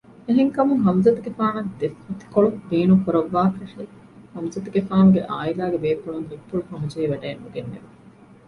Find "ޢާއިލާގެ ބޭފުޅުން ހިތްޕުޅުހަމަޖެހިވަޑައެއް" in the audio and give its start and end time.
5.29-7.41